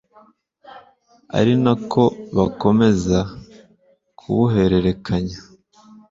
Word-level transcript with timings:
ari 1.39 1.53
na 1.63 1.73
ko 1.91 2.03
bakomeza 2.37 3.19
kubuhererekanya 4.17 5.37